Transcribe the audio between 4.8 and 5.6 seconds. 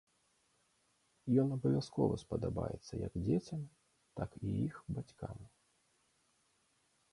бацькам.